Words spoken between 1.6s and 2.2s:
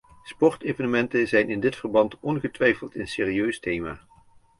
verband